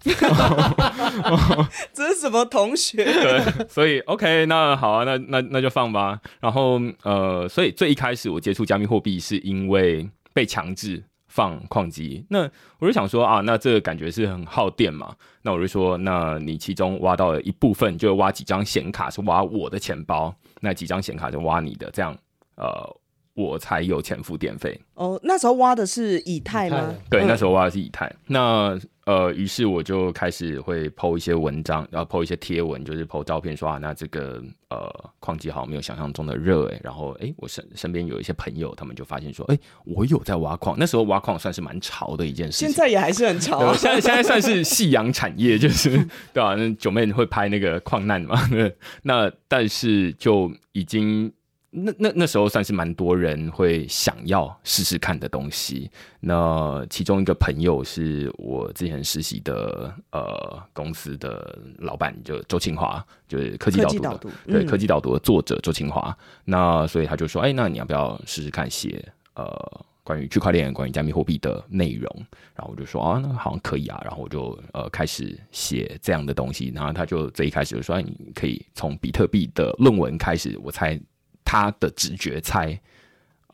[1.92, 3.04] 这是什么同学？
[3.04, 6.18] 对，所以 OK，那好啊，那那那就放吧。
[6.40, 12.24] 然后呃，所以最一开始我接触加密货币是因为被强制放矿机。
[12.30, 15.14] 那我就想说啊，那这个感觉是很耗电嘛。
[15.42, 22.16] 那我就说，那你其中挖到了一部分，就挖几张显卡是挖我的钱包，那几张显卡就挖你的，这样
[22.56, 22.96] 呃。
[23.34, 25.18] 我才有钱付电费哦。
[25.22, 26.94] 那时候挖的是以太吗？
[27.10, 28.06] 太对，那时候挖的是以太。
[28.06, 36.80] 嗯、那呃，于是我就开始会 po 一些文章，然后 po 一些贴文，就是 po 照片说啊，那这个呃矿机好像没有想象中的热哎。
[36.84, 40.76] 然后哎、欸，我身身边有一些朋友，他们就发现说，哎、欸，我有在挖矿。
[40.78, 43.74] 那时候挖矿算是蛮潮的一件事情，现在也还是很潮、啊。
[43.74, 45.90] 现在现在算是夕阳产业，就是
[46.32, 46.54] 对吧、啊？
[46.54, 48.38] 那九妹会拍那个矿难嘛？
[49.02, 51.32] 那但是就已经。
[51.74, 55.90] 那那那时候算是蛮多人会想要试试看的东西。
[56.20, 66.14] 那其中一个朋友是我之前实习的呃公司的老板，就周清华，就是科技导读的，读嗯、对科技导读的作者周清华。
[66.44, 69.02] 那所以他就说：“哎、欸，那你要不要试试看写
[69.34, 72.14] 呃关于区块链、关于加密货币的内容？”
[72.54, 76.70] 然后我就说：“啊，那好像可以啊。”然后我就呃开始写这样的东西。
[76.74, 81.00] 然后他就最一开始就说：“哎，你可以从比特币的论文开始。”我猜。
[81.44, 82.78] 他的直觉猜，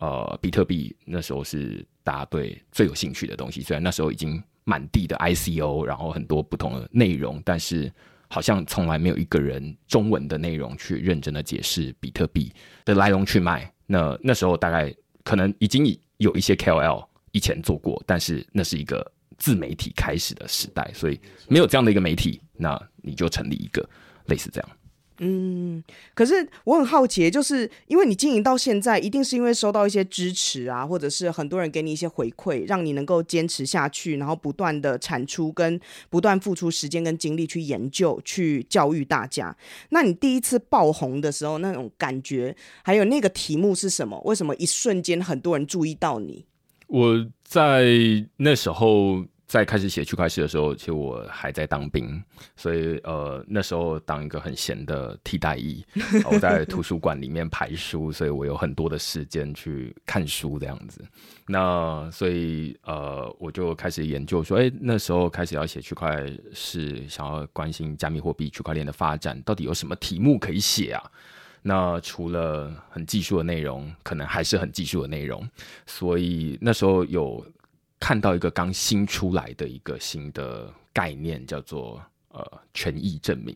[0.00, 3.60] 呃，比特币那时候是大家对最有兴趣的东西。
[3.62, 7.92] 虽然那时候已经满地的 ICO，然后很多不同的内容，但是
[8.28, 12.52] 好像从来没有一个人中文的内容去认真的解释比特币
[12.84, 13.72] 的来龙去脉。
[13.86, 23.88] 那那时候大概可能已经有一些 KOL 以前做过，但是那是一个自媒体开始的时代，所以没有这样的一个媒体，那你就成立一个
[24.26, 24.70] 类似这样。
[25.20, 25.82] 嗯，
[26.14, 39.56] 可是我很好奇，就是因为你经营到现在，一定是因为收到一些支持啊，或者是很多人给你一些回馈，让你能够坚持下去，然后不断的产出跟不断付出时间跟精力去研究、去教育大家。
[39.90, 42.54] 那你第一次爆红的时候，那种感觉，
[42.84, 44.20] 还有那个题目是什么？
[44.24, 46.46] 为什么一瞬间很多人注意到你？
[46.86, 47.84] 我在
[48.36, 49.24] 那时候。
[49.48, 52.22] 在开始写区块链的时候，其实我还在当兵，
[52.54, 55.82] 所以呃那时候当一个很闲的替代役，
[56.30, 61.02] 我 在图书馆里面排书，所以我有很多的时间去看书这样子。
[61.46, 71.02] 那所以呃我就开始研究说，哎、欸，那时候开始要写区块链，是想要关心加密货币区块链的发展，到底有什么题目可以写啊？
[71.62, 75.48] 那除了很技术的内容，可能还是很技术的内容，
[75.86, 77.42] 所以那时候有。
[78.00, 83.54] 看到一个刚新出来的一个新的概念，叫做呃权益证明，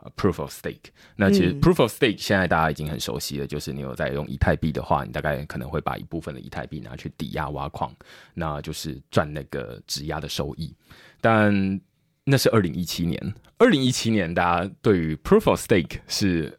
[0.00, 0.90] 呃 proof of stake。
[1.16, 7.94] 那其实 proof of stake 现在大家已经很熟悉了，就是你有在用以太币的话，你大概可能会把一部分的以太币拿去抵押挖矿，
[8.34, 10.74] 那就是赚那个质押的收益。
[11.20, 11.80] 但
[12.24, 16.58] 那是二零一七年，二零一七年大家对于 proof of stake 是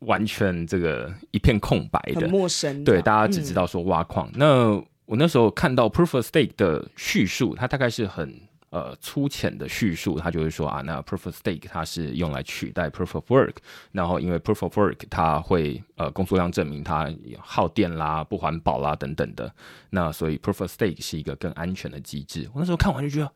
[0.00, 2.82] 完全这个一片空白的，陌生。
[2.82, 4.26] 对，大家只知道说挖矿。
[4.28, 8.34] 嗯、那我那时候看到 Proof of Stake 的叙述，它大概是很
[8.70, 13.56] 呃粗浅的叙述，它就是说啊，那 Proof of Stake 它是用来取代 Proof of Work，
[13.90, 19.54] 然后因为 Proof of Work 它会呃工作量证明它耗电啦、不环保啦等等的，
[19.90, 22.48] 那所以 Proof of Stake 是一个更安全的机制。
[22.54, 23.30] 我那时候看完就觉得，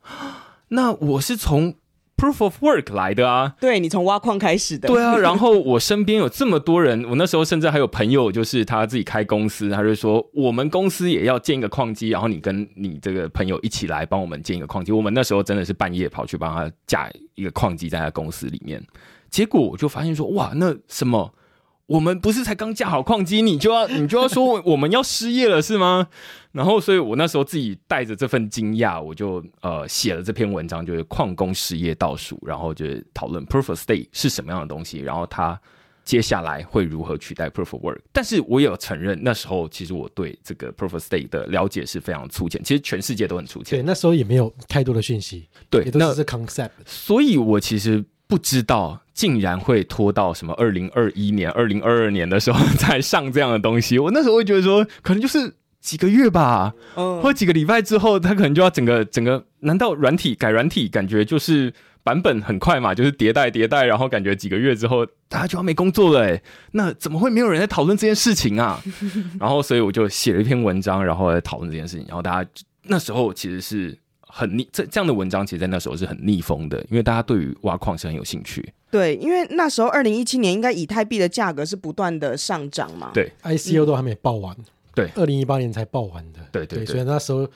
[0.69, 1.75] 那我是从。
[2.17, 5.15] Proof of Work 来的啊，对，你从挖矿开始的，对啊。
[5.21, 14.91] 然后我身边有这么多人，我那时候甚至还有朋友，就是他自己开公司，他就说我们公司也要建一个矿机，然后你跟你这个朋友一起来帮我们建一个矿机。
[14.91, 18.83] 我们那时候真的是半夜跑去帮他架一个矿机在他公司里面，
[19.29, 21.31] 结果我就发现说，哇，那什么？
[21.87, 26.07] 我们不是才刚架好矿机，你就要 你就要说我们要失业了是吗？
[26.51, 35.59] 然后，所以我那时候自己带着这份惊讶，我就呃写了这篇文章，就是矿工失业倒数，然后就是讨论 Proof of Stake 是什么样的东西，然后它
[36.03, 37.99] 接下来会如何取代 Proof of Work。
[38.11, 43.79] 但是我也有承认，那时候其实我对这个 Proof of Stake 的了解是非常粗浅，其实全世界都很粗浅。
[43.79, 46.71] 对，那时候也没有太多的讯息，对，也都是 concept。
[46.85, 48.03] 所以我其实。
[48.27, 53.97] 不知道竟然会拖到什么二零二一年、二零二二年的时候才上这样的东西。
[53.97, 59.43] 我那时候会觉得说，可能就是几个月吧，或者几个礼拜之后，它可能就要整个整个。
[59.61, 61.73] 难道软体改软体，感觉就是
[62.03, 62.93] 版本很快嘛？
[62.93, 66.41] 就是迭代迭代，然后感觉几个月之后大家就要没工作了哎？
[66.73, 68.79] 那怎么会没有人在讨论这件事情啊？
[69.39, 72.05] 然后所以我就写了一篇文章，然后来讨论这件事情。
[72.07, 72.49] 然后大家
[72.83, 73.97] 那时候其实是。
[74.37, 78.71] 很逆这这样的文章，其实在那时候是很逆风的，因为大家对于挖矿是很有兴趣。
[78.91, 83.09] 对，因为那时候二零一七年，应该以太币的价格是不断的上涨嘛。
[83.15, 84.55] 对，ICO 都还没报完。
[84.93, 86.39] 对，二零一八年才报完的。
[86.51, 87.47] 对对，对，对，所以那时候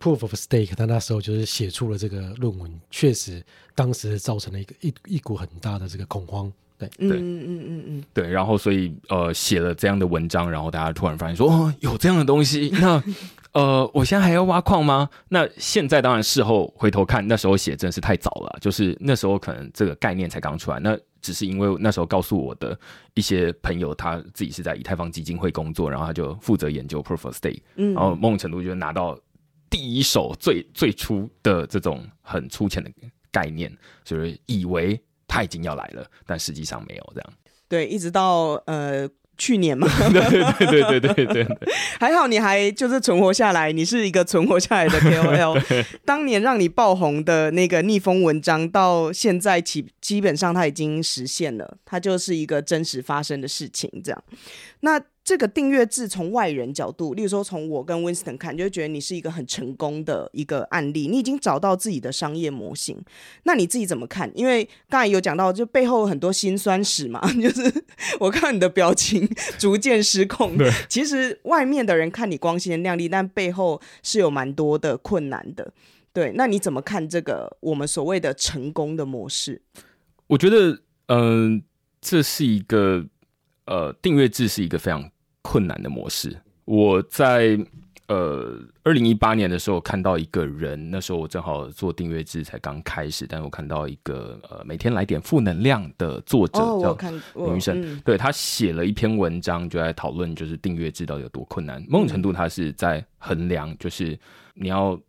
[0.00, 6.50] Proof of Stake，他那时候就是写出了这个论文，确实当时造成了一个一一股很大的这个恐慌。
[6.78, 13.02] 对，嗯嗯嗯嗯嗯，对，然后所以呃写了这样的文章，然后大家突然发现说哦，有这样的东西，那。
[13.52, 15.08] 呃，我现在还要挖矿吗？
[15.28, 20.78] 那现在当然事后回头看，那时候写真是太早了，就是那时候可能这个概念才刚出来。
[20.78, 22.78] 那只是因为那时候告诉我的
[23.14, 29.18] 一些朋友，他自己是在以太坊基金会工作，然后他就负责研究 Proof of Stake，嗯，然后某种程度就拿到
[29.68, 32.90] 第一手最最初的这种很粗浅的
[33.32, 37.32] 概念，所以以为他已经要来了，但实际上没有这样。
[37.68, 39.08] 对，一直到呃。
[39.40, 41.56] 去年嘛， 对对对对对对对，
[41.98, 45.84] 还好你还就是存活下来，你是一个存活下来的 KOL。
[46.04, 54.22] 当年让你爆红的那个逆风文章，到现在起基本上它已经实现了，它就是一个真实发生的事情，这样。
[54.80, 55.00] 那。
[55.30, 63.00] 这个订阅制从外人角度，例如说从我跟 Winston 看，就会觉得你是一个很成功的一个案例，你已经找到自己的商业模型。
[63.44, 64.28] 那你自己怎么看？
[64.34, 67.72] 因为刚才有讲到，就背后很多辛酸史嘛， 就是
[68.18, 69.24] 我看你的表情
[69.56, 70.58] 逐渐失控。
[70.58, 75.72] 对，其实外面的人看你光鲜亮丽，但背后是有蛮多的困难的。
[76.12, 79.62] 对，那你怎么看这个我们所谓的成功的模式？
[80.26, 81.62] 我觉得，嗯、
[82.00, 83.06] 这是一个。
[83.66, 85.08] 呃，订阅制是一个非常
[85.42, 86.36] 困难的模式。
[86.64, 87.58] 我在
[88.06, 96.96] 呃二零一八年的时候看到一个人，那时候我正好做订阅制才刚开始，但我看到一个呃每天来点负能量的作者叫
[97.34, 101.84] 女生，嗯、对，他写了一篇文章，就在讨论就是订阅制到底有多困难。
[101.88, 104.18] 某种程度，他是在衡量，就是
[104.54, 105.00] 你要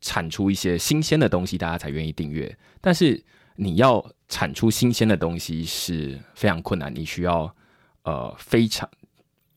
[0.00, 2.56] 产出一些新鲜的东西，大家才愿意订阅。
[2.80, 3.22] 但是
[3.56, 7.54] 你要产出新鲜的东西是非常困难，你需要。
[8.02, 8.88] 呃，非常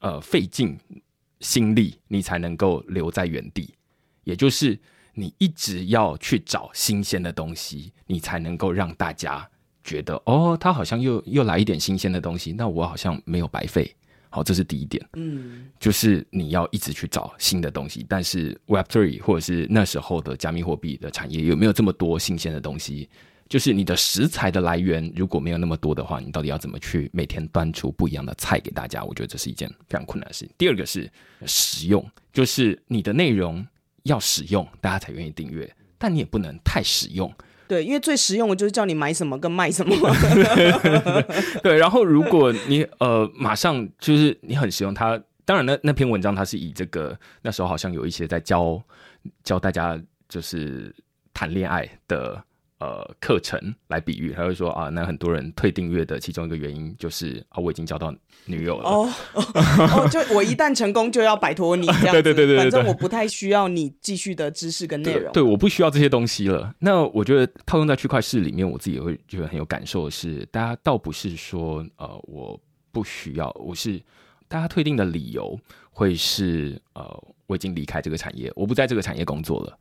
[0.04, 0.78] 呃费尽
[1.40, 3.74] 心力，你才能够留在原地。
[4.24, 4.80] 也就是
[5.14, 9.50] 你一直要去找新鲜的东西，你才能够让大家
[9.84, 13.94] 觉得哦，他好像又又来一点新鲜的东西，那我好像没有白费。
[14.30, 15.06] 好，这是第一点。
[15.14, 18.06] 嗯，就是你要一直去找新的东西。
[18.10, 23.10] 但是 Web Three 或者是那时候的加密货币的产业有没有这么多新鲜的东西？
[23.54, 29.04] 就是你的食材的来源如果没有那么多的话，你到底要怎么去每天端出不一样的菜给大家？
[29.04, 30.52] 我觉得这是一件非常困难的事情。
[30.58, 31.08] 第二个是
[31.46, 33.64] 实用，就是你的内容
[34.06, 37.32] 要实用，大家才愿意订阅，但你也不能太实用。
[37.68, 39.96] 对，因为最实用的就是叫你买什么跟卖什么。
[41.62, 48.82] 对，然后如果你呃马上就是你很实用，它当然那那篇文章它是以这个那时候好像有一些在教
[49.44, 50.92] 教大家就是
[51.36, 52.44] 谈恋爱的。
[52.84, 58.14] 呃，课程来比喻，他会说啊，那很多人退订阅的其中一个原因就是啊，我已经交到
[58.44, 58.90] 女友了。
[58.90, 65.32] 哦， 哦，就我一旦成功就要摆脱你这样子， 对对对对，反正我不太需要你继续的知识跟内容。
[65.32, 66.76] 对，对，我不需要这些东西了。
[66.80, 72.60] 那我觉得套用在区块市里面，我自己也会觉得很有感受的是，大家倒不是说呃我
[72.92, 73.98] 不需要，我是
[74.50, 75.58] 大家退订的理由
[75.90, 79.80] 会是呃我已经离开这个产业，我不在这个产业工作了。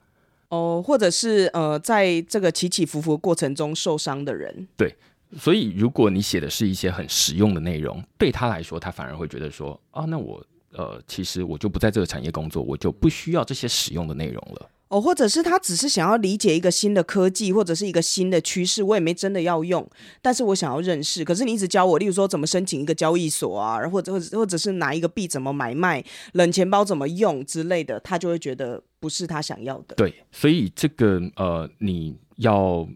[0.52, 4.68] 哦，或者是呃，在这个起起伏伏过程中受伤的人。
[4.76, 4.94] 对，
[5.38, 14.70] 所以如果你写的是一些很实用的内容，对他来说，他反而会觉得说啊，那我呃，其实我就不在这个产业工作，我就不需要这些实用的内容了。
[14.92, 19.88] 哦，或者是他只是想要理解一个新的科技，或者是一个新的趋势，我也没真的要用，
[20.20, 21.24] 但是我想要认识。
[21.24, 29.94] 可是你一直教我，例如说怎么申请一个交易所啊，或者或者或者是哪一个币怎么买卖，冷钱包怎么用之类的，他就会觉得不是他想要的。
[29.94, 32.86] 对，所以这个呃，你要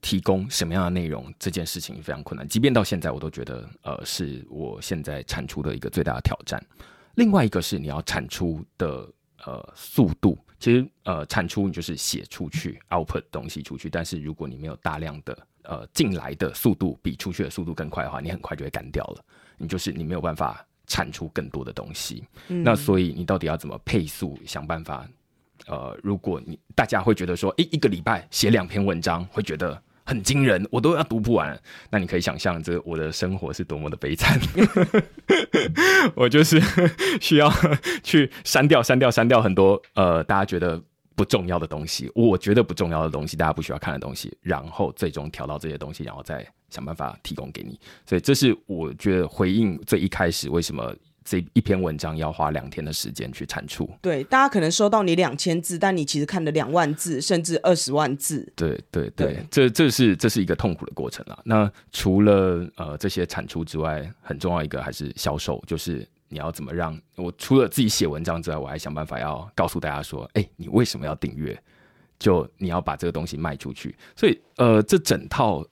[0.00, 2.48] 提供什么样的内容，这件事情非常困难。
[2.48, 6.60] 即便到现在，我都觉得呃，是我现在产出的一个最大的挑战。
[7.14, 9.08] 另外一个是你要产出的
[9.44, 10.36] 呃速度。
[10.58, 13.90] 其实，呃，产出你就是写出去，output 东西出去。
[13.90, 19.24] 但是，如果你没有大量的呃进来的速度比出去的速度更快的话，你很快就会干掉了。
[19.58, 22.24] 你就是你没有办法产出更多的东西。
[22.48, 24.38] 嗯、那所以，你到底要怎么配速？
[24.46, 25.06] 想办法。
[25.66, 29.82] 呃，如果你大家会觉得说，诶，一个礼拜写两篇文章，会觉得。
[30.06, 31.60] 很惊人，我都要读不完。
[31.90, 34.40] 那你可以想象，这我的生活是多么的悲惨。
[36.14, 36.62] 我就是
[37.20, 37.52] 需要
[38.02, 40.80] 去删掉、删掉、删掉很多呃，大家觉得
[41.14, 42.10] 不重要的东西。
[42.14, 47.78] 我觉得不重要的东西，大家不需要看的东西，然后最终调到这些东西，然后再想办法提供给你。
[48.06, 50.94] 所以，这是我觉得回应最一开始为什么。
[51.26, 53.90] 这一篇文章要花两天的时间去产出。
[54.00, 58.50] 对，大家可能收到你两千字，但你其实看了两万字，甚至二十万字。
[58.54, 61.36] 对对对，对这这是这是一个痛苦的过程啊。
[61.44, 71.60] 那除了呃这些产出之外，很重要一个还是销售，就是你要怎么让我除了自己写文章之外，我还想办法要告诉大家说，哎，你为什么要订阅？
[72.20, 73.94] 就你要把这个东西卖出去。
[74.14, 75.66] 所以呃，这整套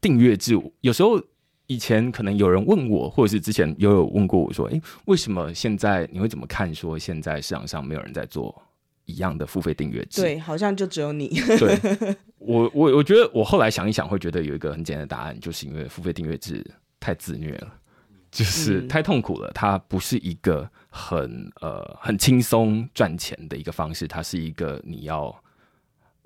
[0.00, 1.22] 订阅制有时候。
[1.66, 6.74] 以前可能有人问我，或者是之前有有问过我说：“诶，为什么现在你会怎么看？
[6.74, 8.62] 说现在市场上没有人在做
[9.04, 11.28] 一样的付费订阅制？”对，好像就只有你。
[11.58, 11.78] 对，
[12.38, 16.64] 我我我觉得我后来想一想，会觉得有一个很简单的答案，就是因为付费订阅制
[17.00, 17.74] 太自虐了，
[18.30, 19.50] 就是太痛苦了。
[19.52, 25.34] 它不是一个很呃很轻松赚钱的一个方式，它是一个你要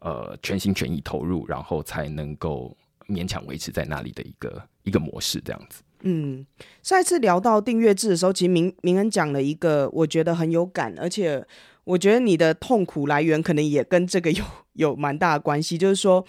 [0.01, 2.77] 呃全心全意投入，然后才能够。
[3.09, 5.83] 勉强维持在那里的一个一个模式，这样子。
[6.03, 6.47] 嗯，
[6.83, 11.45] 上一次聊到订阅制的时候，其实明明恩讲了一个我觉得很有感，而且
[11.85, 15.77] 我觉得你的痛苦来源可能也跟这个有有蛮大的关系。
[15.77, 16.25] 就是说，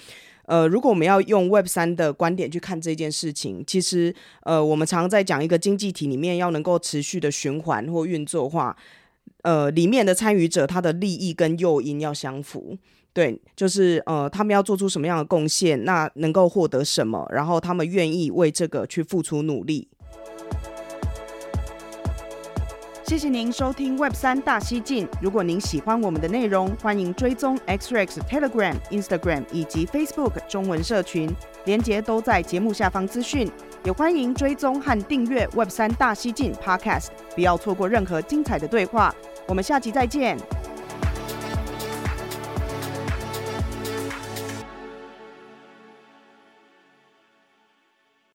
[0.48, 8.76] 呃，如果我们要用 Web 三的观点去看这件事情，其实呃，我们常常在讲一个经济体里面要能够持续的循环或运作的话，
[9.44, 12.78] 呃，里面的参与者他的利益跟诱因要相符。
[13.14, 19.88] 对，就是呃，他们要做出什么样的贡献，那能够获得什么，然后他们愿意为这个去付出努力。
[23.04, 25.06] 谢谢您收听 Web 三大西进。
[25.22, 31.30] 如果您喜欢我们的内容，欢迎追踪 XREX Telegram、Instagram 以及 Facebook 中文社群，
[31.66, 33.52] 连接都在节目下方资讯。
[33.84, 39.14] 也欢迎追踪和订阅 Web 三大西进 Podcast，不要错过任何精彩的对话。
[39.46, 40.38] 我们下期再见。